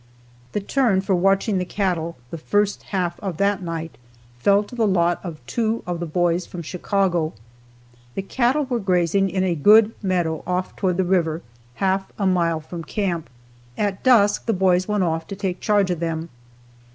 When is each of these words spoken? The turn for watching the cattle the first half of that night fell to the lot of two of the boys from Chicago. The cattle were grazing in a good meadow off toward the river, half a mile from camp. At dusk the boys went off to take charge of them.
The 0.53 0.59
turn 0.61 1.01
for 1.01 1.13
watching 1.13 1.59
the 1.59 1.63
cattle 1.63 2.17
the 2.31 2.37
first 2.39 2.81
half 2.85 3.19
of 3.19 3.37
that 3.37 3.61
night 3.61 3.99
fell 4.39 4.63
to 4.63 4.73
the 4.73 4.87
lot 4.87 5.19
of 5.23 5.45
two 5.45 5.83
of 5.85 5.99
the 5.99 6.07
boys 6.07 6.47
from 6.47 6.63
Chicago. 6.63 7.33
The 8.15 8.23
cattle 8.23 8.65
were 8.65 8.79
grazing 8.79 9.29
in 9.29 9.43
a 9.43 9.53
good 9.53 9.93
meadow 10.03 10.41
off 10.47 10.75
toward 10.75 10.97
the 10.97 11.03
river, 11.03 11.43
half 11.75 12.11
a 12.17 12.25
mile 12.25 12.61
from 12.61 12.83
camp. 12.83 13.29
At 13.77 14.01
dusk 14.03 14.47
the 14.47 14.53
boys 14.53 14.87
went 14.87 15.03
off 15.03 15.27
to 15.27 15.35
take 15.35 15.59
charge 15.59 15.91
of 15.91 15.99
them. 15.99 16.29